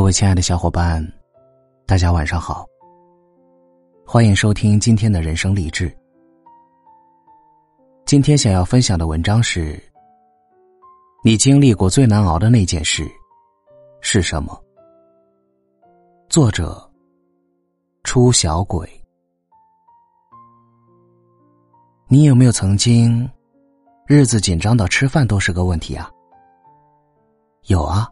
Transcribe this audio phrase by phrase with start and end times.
[0.00, 1.06] 各位亲爱的小伙伴，
[1.86, 2.64] 大家晚上好。
[4.06, 5.94] 欢迎收听今天的人生励志。
[8.06, 9.78] 今天想要分享的文章是：
[11.22, 13.06] 你经历过最难熬的那件事
[14.00, 14.58] 是什么？
[16.30, 16.90] 作者：
[18.02, 18.88] 出小鬼。
[22.08, 23.30] 你有没有曾经
[24.06, 26.10] 日子紧张到吃饭都是个问题啊？
[27.66, 28.10] 有啊。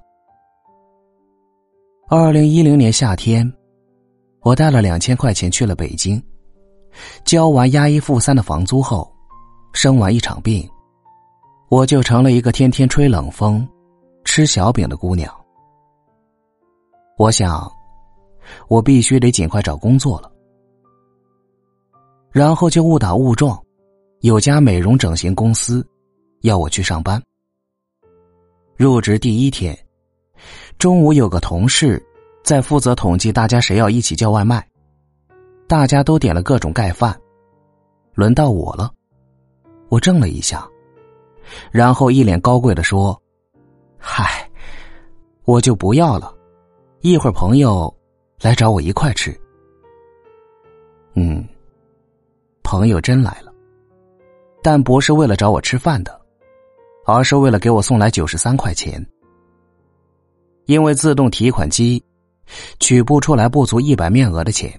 [2.10, 3.52] 二零一零年夏天，
[4.40, 6.18] 我带了两千块钱去了北京，
[7.22, 9.12] 交完押一付三的房租后，
[9.74, 10.66] 生完一场病，
[11.68, 13.68] 我就成了一个天天吹冷风、
[14.24, 15.30] 吃小饼的姑娘。
[17.18, 17.70] 我想，
[18.68, 20.33] 我必须得尽快找工作了，
[22.33, 23.62] 然后就误打误撞，
[24.20, 25.86] 有家美容整形公司
[26.40, 27.22] 要我去上班。
[28.78, 29.78] 入职第一天。
[30.78, 32.00] 中午有个同事
[32.44, 34.64] 在负责统计大家谁要一起叫外卖，
[35.66, 37.20] 大家都点了各种盖饭，
[38.14, 38.92] 轮到我了，
[39.88, 40.64] 我怔了一下，
[41.72, 43.20] 然后一脸高贵的说
[43.98, 44.48] ：“嗨，
[45.46, 46.32] 我就不要了，
[47.00, 47.92] 一会儿朋友
[48.40, 49.36] 来找我一块吃。”
[51.14, 51.44] 嗯，
[52.62, 53.52] 朋友真来了，
[54.62, 56.20] 但不是为了找我吃饭的，
[57.04, 59.04] 而是为了给我送来九十三块钱。
[60.69, 62.02] 因为自动提款机
[62.78, 64.70] 取不出来不足一百面额的钱，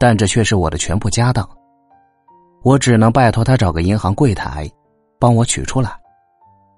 [0.00, 1.48] 但这却是我的全部家当，
[2.64, 4.68] 我只能拜托他找个银行柜台
[5.16, 5.96] 帮我取出来，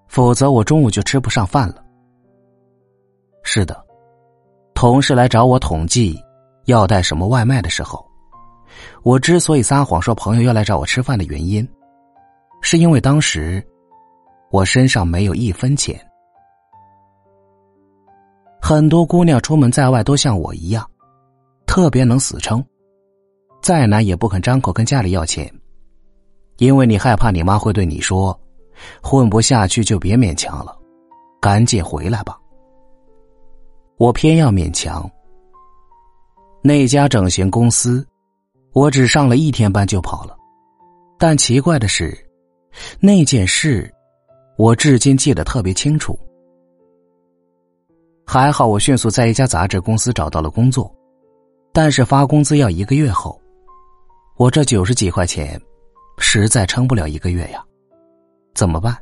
[0.08, 1.82] 否则我中午就吃不上饭了。
[3.42, 3.82] 是的，
[4.74, 6.22] 同事来找我统计
[6.66, 8.06] 要带什么外卖的时候，
[9.04, 11.66] 我之所以撒谎说朋友要来找我吃饭的原因，
[12.60, 13.66] 是因为当时
[14.50, 15.98] 我身上没有一分钱。
[18.74, 20.90] 很多姑娘出门在外都像我一样，
[21.66, 22.64] 特别能死撑，
[23.60, 25.52] 再难也不肯张口跟家里要钱，
[26.56, 28.40] 因为你害怕你妈会对你说
[29.04, 30.74] ：“混不下去就别勉强了，
[31.38, 32.38] 赶紧回来吧。”
[34.00, 35.06] 我偏要勉强。
[36.62, 38.02] 那家整形公司，
[38.72, 40.34] 我只上了一天班就跑了，
[41.18, 42.16] 但奇怪的是，
[43.00, 43.92] 那件事，
[44.56, 46.18] 我至今记得特别清楚。
[48.32, 50.90] 还好，我迅速在一家杂志公司找到了工作，
[51.70, 53.38] 但是发工资要一个月后，
[54.38, 55.60] 我这九十几块钱，
[56.16, 57.62] 实在撑不了一个月呀，
[58.54, 58.96] 怎么办？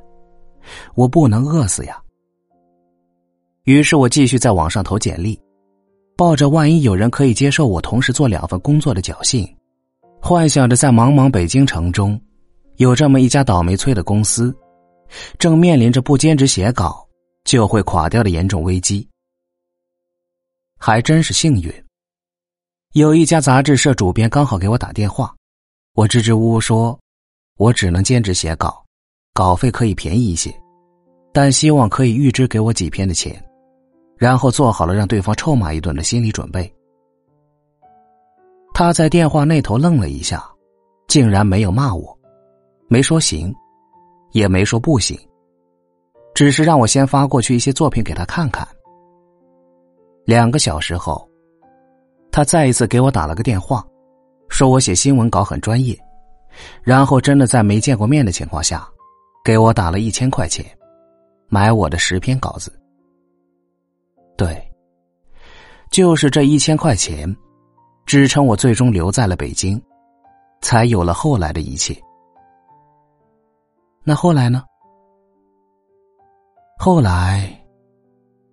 [0.97, 1.97] 我不能饿死呀。
[3.63, 5.41] 于是我继续在网上投简历，
[6.17, 9.49] 抱着万一有人可以接受我同时做两份工作的侥幸，
[10.21, 12.21] 幻想着在茫茫北京城中，
[12.79, 14.53] 有这么一家倒霉催的公司，
[15.39, 17.07] 正面临着不兼职写稿
[17.45, 19.09] 就会垮掉的严重危机。
[20.83, 21.71] 还真是幸运，
[22.95, 25.37] 有一家杂志社主编刚好给我打电话，
[25.95, 26.99] 我支支吾吾说，
[27.59, 28.83] 我只能兼职写稿，
[29.35, 30.51] 稿费可以便宜一些，
[31.35, 33.45] 但希望可以预支给我几篇的钱，
[34.17, 36.75] 然后做好了让对方臭骂一顿的心理准备。
[38.73, 40.43] 他在电话那头愣了一下，
[41.09, 42.19] 竟然没有骂我，
[42.89, 43.55] 没说行，
[44.33, 45.15] 也没说不行，
[46.35, 48.67] 只是让我先发过去一些作品给他看看。
[50.25, 51.29] 两个小时后，
[52.31, 53.85] 他再一次给我打了个电话，
[54.49, 55.99] 说我写新闻稿很专业，
[56.83, 58.89] 然后真的在没见过面的情况下，
[59.45, 60.65] 给我打了一千块钱，
[61.49, 62.73] 买我的十篇稿子。
[64.37, 64.71] 对，
[65.91, 67.35] 就是这一千块钱，
[68.07, 69.83] 支撑我最终留在了北京，
[70.61, 71.97] 才有了后来的一切。
[74.05, 74.65] 那后来呢？
[76.79, 77.60] 后来。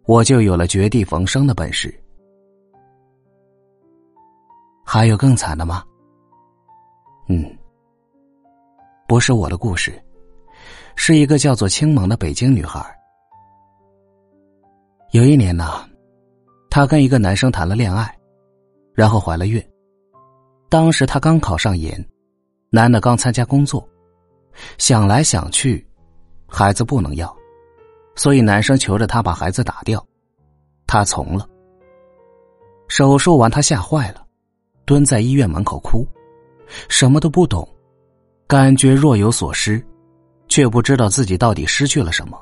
[0.08, 1.94] 我就有了绝地逢生的本事。
[4.86, 5.84] 还有更惨的吗？
[7.28, 7.46] 嗯，
[9.06, 10.02] 不是我的故事，
[10.96, 12.82] 是一个叫做青萌的北京女孩。
[15.12, 15.86] 有一年呢，
[16.70, 18.18] 她跟一个男生谈了恋爱，
[18.94, 19.62] 然后怀了孕。
[20.70, 22.02] 当时她刚考上研，
[22.70, 23.86] 男的刚参加工作，
[24.78, 25.86] 想来想去，
[26.48, 27.36] 孩子不能要。
[28.18, 30.06] 所以男生求着她把孩子打掉，
[30.86, 31.48] 她从了。
[32.90, 34.26] 手术完，她吓坏了，
[34.86, 36.06] 蹲在医院门口哭，
[36.90, 37.66] 什么都不懂，
[38.48, 39.82] 感觉若有所失，
[40.48, 42.38] 却不知道自己到底失去了什么，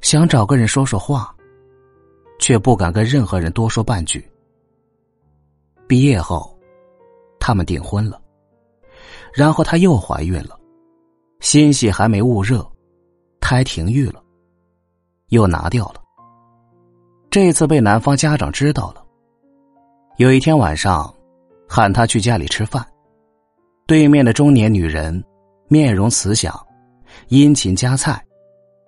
[0.00, 1.34] 想找个人说说话，
[2.38, 4.26] 却不敢跟任何人多说半句。
[5.86, 6.58] 毕业后，
[7.38, 8.20] 他们订婚了，
[9.32, 10.58] 然后她又怀孕了，
[11.40, 12.66] 心喜还没捂热，
[13.40, 14.22] 胎停育了。
[15.28, 16.02] 又拿掉了。
[17.30, 19.04] 这次被男方家长知道了。
[20.16, 21.12] 有一天晚上，
[21.68, 22.86] 喊他去家里吃饭，
[23.86, 25.22] 对面的中年女人
[25.68, 26.58] 面容慈祥，
[27.28, 28.24] 殷勤夹菜，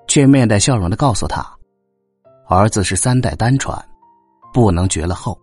[0.07, 1.45] 却面带笑容的告诉他，
[2.49, 3.79] 儿子是三代单传，
[4.53, 5.39] 不能绝了后，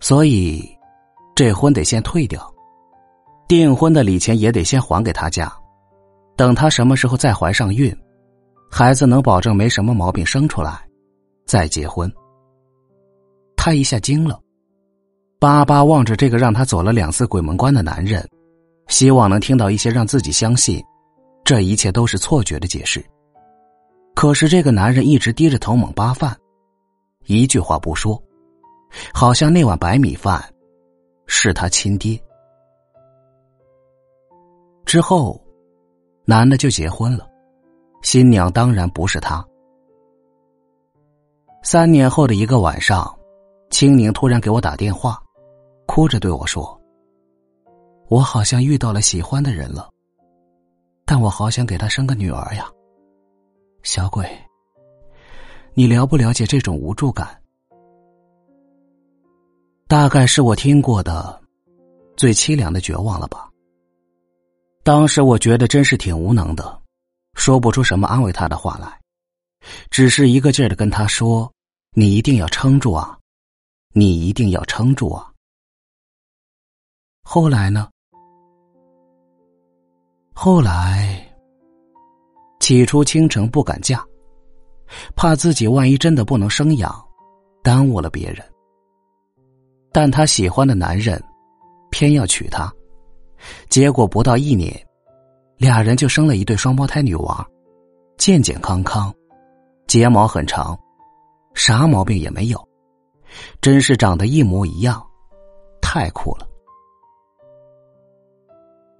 [0.00, 0.66] 所以
[1.34, 2.50] 这婚得先退掉，
[3.46, 5.52] 订婚的礼钱也得先还给他家，
[6.36, 7.94] 等他什么时候再怀上孕。
[8.76, 10.84] 孩子能保证没什么毛病生出来，
[11.46, 12.12] 再结婚。
[13.54, 14.40] 他一下惊了，
[15.38, 18.28] 巴巴望着这个让他走了两次鬼门关的男人，
[18.88, 20.82] 希望能听到一些让自己相信
[21.44, 23.00] 这一切都是错觉的解释。
[24.12, 26.36] 可是这个男人一直低着头猛扒饭，
[27.26, 28.20] 一句话不说，
[29.12, 30.44] 好像那碗白米饭
[31.28, 32.20] 是他亲爹。
[34.84, 35.40] 之后，
[36.24, 37.33] 男的就结婚了。
[38.04, 39.42] 新娘当然不是他。
[41.62, 43.12] 三年后的一个晚上，
[43.70, 45.18] 青宁突然给我打电话，
[45.86, 46.78] 哭着对我说
[48.08, 49.88] ：“我好像遇到了喜欢的人了，
[51.06, 52.70] 但我好想给他生个女儿呀。”
[53.82, 54.28] 小鬼，
[55.72, 57.26] 你了不了解这种无助感？
[59.88, 61.40] 大概是我听过的
[62.18, 63.48] 最凄凉的绝望了吧。
[64.82, 66.83] 当时我觉得真是挺无能的。
[67.34, 69.00] 说不出什么安慰他的话来，
[69.90, 71.50] 只是一个劲儿的跟他说
[71.96, 73.18] ：“你一定要撑住啊，
[73.92, 75.30] 你一定要撑住啊。”
[77.22, 77.88] 后来呢？
[80.34, 81.32] 后来，
[82.60, 84.04] 起初倾城不敢嫁，
[85.14, 86.92] 怕自己万一真的不能生养，
[87.62, 88.44] 耽误了别人。
[89.92, 91.22] 但他喜欢的男人，
[91.90, 92.72] 偏要娶她，
[93.68, 94.74] 结果不到一年。
[95.56, 97.46] 俩人就生了一对双胞胎女娃，
[98.16, 99.14] 健健康康，
[99.86, 100.78] 睫毛很长，
[101.54, 102.68] 啥毛病也没有，
[103.60, 105.04] 真是长得一模一样，
[105.80, 106.46] 太酷了。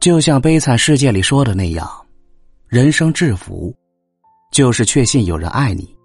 [0.01, 1.89] 就像《悲惨世界》里说的那样，
[2.69, 3.75] 人生至福，
[4.51, 5.97] 就是确信有人爱你，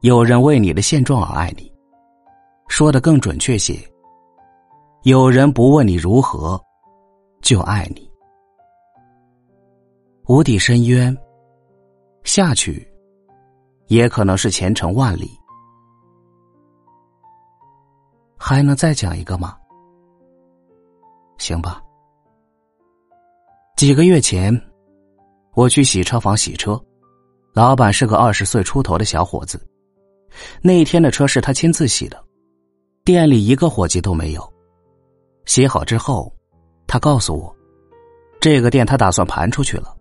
[0.00, 1.72] 有人为你的现状而爱你。
[2.68, 3.78] 说的更准确些，
[5.04, 6.60] 有人不问你如何，
[7.40, 8.07] 就爱你。
[10.28, 11.16] 无底深渊，
[12.22, 12.86] 下去，
[13.86, 15.30] 也可能是前程万里。
[18.36, 19.56] 还能再讲一个吗？
[21.38, 21.82] 行吧。
[23.74, 24.54] 几个月前，
[25.54, 26.78] 我去洗车房洗车，
[27.54, 29.58] 老板是个二十岁出头的小伙子。
[30.60, 32.22] 那一天的车是他亲自洗的，
[33.02, 34.52] 店里一个伙计都没有。
[35.46, 36.30] 洗好之后，
[36.86, 37.56] 他告诉我，
[38.38, 39.94] 这个店他打算盘出去了。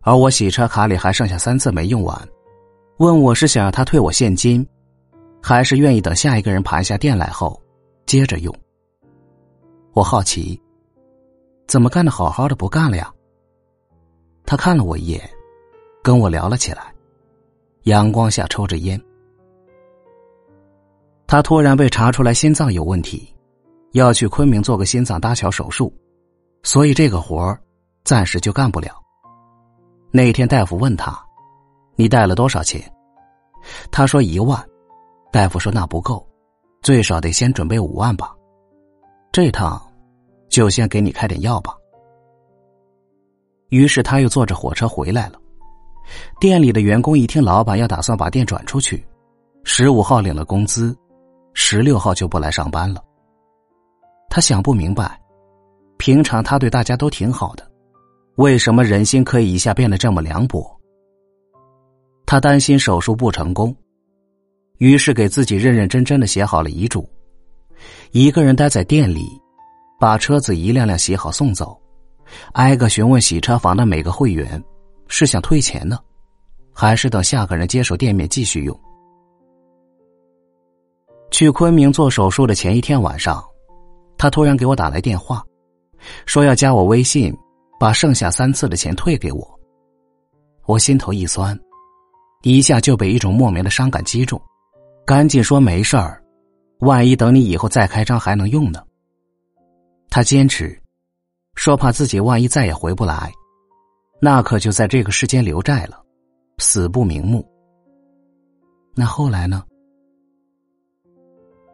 [0.00, 2.28] 而我洗车卡里还剩下三次没用完，
[2.98, 4.66] 问我是想让他退我现金，
[5.42, 7.60] 还是愿意等下一个人盘下店来后
[8.06, 8.54] 接着用。
[9.92, 10.60] 我好奇，
[11.66, 13.12] 怎么干的好好的不干了呀？
[14.46, 15.28] 他看了我一眼，
[16.02, 16.94] 跟我聊了起来，
[17.82, 18.98] 阳光下抽着烟。
[21.26, 23.28] 他突然被查出来心脏有问题，
[23.92, 25.92] 要去昆明做个心脏搭桥手术，
[26.62, 27.60] 所以这个活儿
[28.04, 28.98] 暂时就干不了。
[30.18, 31.16] 那天大夫问他
[31.94, 32.82] ：“你带了多少钱？”
[33.92, 34.60] 他说：“一万。”
[35.30, 36.28] 大夫说：“那不够，
[36.82, 38.34] 最少得先准备五万吧。
[39.30, 39.80] 这趟
[40.48, 41.72] 就先给你开点药吧。”
[43.70, 45.38] 于是他又坐着火车回来了。
[46.40, 49.06] 店里的员工一听老板要打算把店转出去，
[49.62, 50.98] 十五号领了工资，
[51.54, 53.00] 十六号就不来上班了。
[54.28, 55.16] 他想不明白，
[55.96, 57.67] 平常他对大家都挺好的。
[58.38, 60.64] 为什么人心可以一下变得这么凉薄？
[62.24, 63.74] 他担心手术不成功，
[64.76, 67.04] 于是给自己认认真真的写好了遗嘱，
[68.12, 69.28] 一个人待在店里，
[69.98, 71.76] 把车子一辆辆洗好送走，
[72.52, 74.62] 挨个询问洗车房的每个会员，
[75.08, 75.98] 是想退钱呢，
[76.72, 78.80] 还是等下个人接手店面继续用？
[81.32, 83.44] 去昆明做手术的前一天晚上，
[84.16, 85.44] 他突然给我打来电话，
[86.24, 87.36] 说要加我微信。
[87.78, 89.60] 把剩下三次的钱退给我，
[90.66, 91.58] 我心头一酸，
[92.42, 94.40] 一下就被一种莫名的伤感击中，
[95.06, 96.22] 赶紧说没事儿，
[96.80, 98.84] 万一等你以后再开张还能用呢。
[100.10, 100.76] 他坚持，
[101.54, 103.32] 说怕自己万一再也回不来，
[104.20, 106.02] 那可就在这个世间留债了，
[106.58, 107.46] 死不瞑目。
[108.94, 109.62] 那后来呢？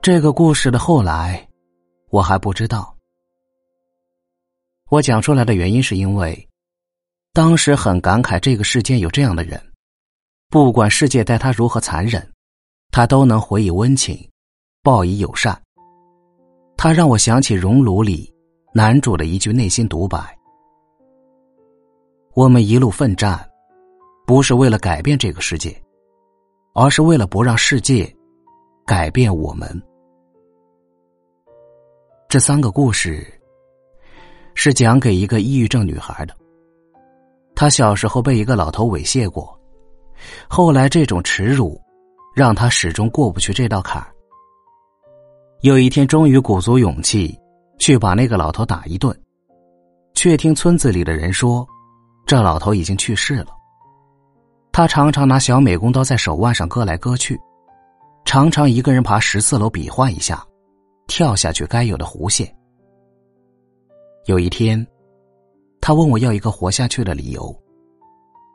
[0.02, 1.48] 这个故事的后来，
[2.10, 2.93] 我还不知道。
[4.90, 6.48] 我讲出来的原因是因为，
[7.32, 9.60] 当时很感慨这个世间有这样的人，
[10.50, 12.30] 不管世界待他如何残忍，
[12.90, 14.16] 他都能回以温情，
[14.82, 15.60] 报以友善。
[16.76, 18.32] 他让我想起《熔炉》里
[18.74, 20.38] 男主的一句内心独白
[22.36, 23.48] ：“我们一路奋战，
[24.26, 25.74] 不是为了改变这个世界，
[26.74, 28.14] 而是为了不让世界
[28.84, 29.82] 改变我们。”
[32.28, 33.26] 这三个故事
[34.54, 36.34] 是讲给一个抑郁症女孩的。
[37.54, 39.58] 她小时候被一个老头猥亵过，
[40.48, 41.80] 后来这种耻辱
[42.34, 44.08] 让她始终过不去这道坎儿。
[45.60, 47.38] 有一天，终于鼓足勇气
[47.78, 49.16] 去把那个老头打一顿，
[50.14, 51.66] 却听村子里的人说，
[52.26, 53.48] 这老头已经去世了。
[54.72, 57.40] 他常常拿小美工刀在手腕上割来割去，
[58.24, 60.44] 常常一个人爬十四楼比划一下，
[61.06, 62.52] 跳下去该有的弧线。
[64.26, 64.86] 有一天。
[65.80, 67.54] 他问我要一个活下去的理由，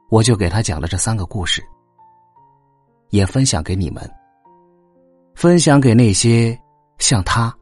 [0.10, 1.64] 我就给他讲了这三个故事，
[3.12, 4.10] 也分享给你们，
[5.36, 6.60] 分享给那些
[6.98, 7.56] 像他、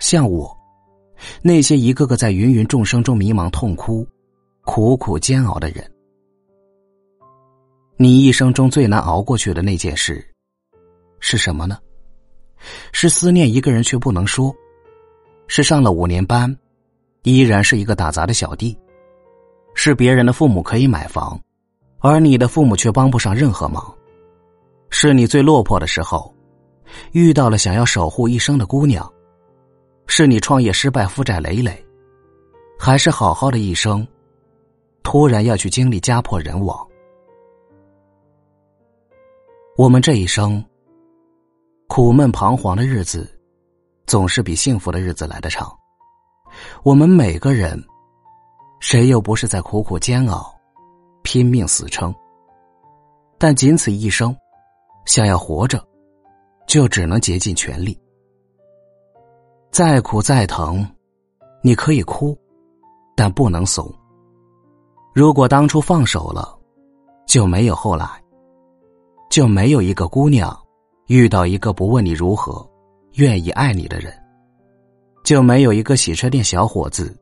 [0.00, 0.52] 像我，
[1.40, 4.04] 那些一个个在芸芸众生中迷茫、痛哭、
[4.64, 5.88] 苦苦煎熬的人。
[7.96, 10.26] 你一生中最难熬过去的那件事
[11.20, 11.78] 是什么呢？
[12.90, 14.52] 是思念一个人却不能说，
[15.46, 16.52] 是上了五年班，
[17.26, 18.78] 依然是一个打杂的小弟。
[19.74, 21.38] 是别人的父母可以买房，
[21.98, 23.92] 而你的父母却帮不上任何忙。
[24.90, 26.32] 是你最落魄的时候，
[27.10, 29.12] 遇到了想要守护一生的姑娘。
[30.06, 31.84] 是你创业失败，负债累累，
[32.78, 34.06] 还是好好的一生，
[35.02, 36.86] 突然要去经历家破人亡。
[39.76, 40.64] 我们这一生，
[41.88, 43.28] 苦闷彷徨的日子，
[44.06, 45.76] 总是比幸福的日子来得长。
[46.82, 47.82] 我们每个人。
[48.78, 50.54] 谁又不是在苦苦煎熬、
[51.22, 52.14] 拼命死撑？
[53.38, 54.36] 但仅此一生，
[55.06, 55.82] 想要活着，
[56.66, 57.98] 就只能竭尽全力。
[59.70, 60.86] 再苦再疼，
[61.62, 62.36] 你可以哭，
[63.16, 63.92] 但不能怂。
[65.14, 66.56] 如果当初放手了，
[67.26, 68.06] 就没有后来，
[69.30, 70.56] 就没有一个姑娘
[71.06, 72.64] 遇到一个不问你如何、
[73.14, 74.12] 愿意爱你的人，
[75.26, 77.14] 就没有一个洗车店小伙子。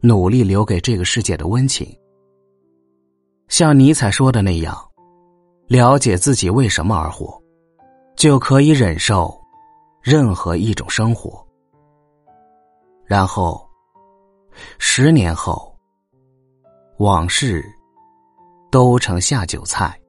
[0.00, 1.84] 努力留给这个世界的温情，
[3.48, 4.78] 像尼采说的那样，
[5.66, 7.36] 了解自己为什么而活，
[8.14, 9.36] 就可以忍受
[10.00, 11.44] 任何一种生活。
[13.04, 13.68] 然后，
[14.78, 15.76] 十年后，
[16.98, 17.64] 往事
[18.70, 20.00] 都成下酒菜。